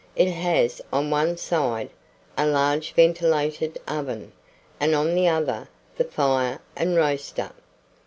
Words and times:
It 0.15 0.29
has 0.31 0.81
on 0.91 1.09
the 1.11 1.11
one 1.11 1.37
side, 1.37 1.91
a 2.35 2.47
large 2.47 2.91
ventilated 2.93 3.79
oven; 3.87 4.31
and 4.79 4.95
on 4.95 5.13
the 5.13 5.27
other, 5.27 5.69
the 5.95 6.05
fire 6.05 6.57
and 6.75 6.95
roaster. 6.95 7.51